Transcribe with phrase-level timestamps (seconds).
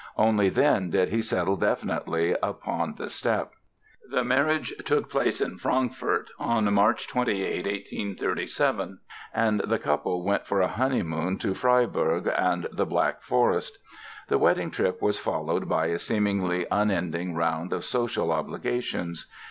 [0.17, 3.51] Only then did he settle definitely upon the step.
[4.09, 8.97] The marriage took place in Frankfort on March 28, 1837,
[9.31, 13.77] and the couple went for a honeymoon to Freiburg and the Black Forest.
[14.27, 19.27] The wedding trip was followed by a seemingly unending round of social obligations.